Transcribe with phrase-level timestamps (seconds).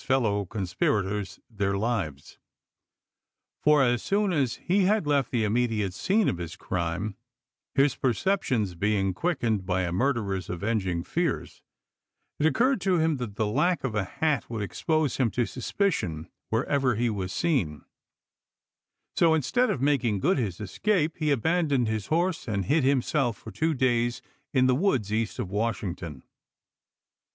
[0.03, 2.39] fellow conspirators their lives;
[3.61, 4.87] for as soon as he Api.H,i865.
[4.87, 7.15] had left the immediate scene of his crime,
[7.75, 11.61] his per ceptions being quickened by a murderer's aveng ing fears,
[12.39, 16.27] it occurred to him that the lack of a hat would expose him to suspicion
[16.49, 17.85] wherever he was seen;
[19.15, 23.51] so, instead of making good his escape, he abandoned his horse and hid himself for
[23.51, 26.23] two days in the woods east of Washington.